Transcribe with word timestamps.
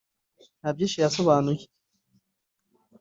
nta 0.59 0.69
byinshi 0.75 0.97
yasobanuye 1.03 1.63